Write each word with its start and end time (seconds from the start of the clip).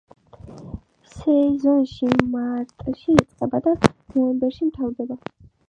სეზონი 1.11 2.09
მარტში 2.37 3.13
იწყება 3.19 3.63
და 3.69 3.77
ნოემბერში 3.85 4.73
მთავრდება. 4.75 5.23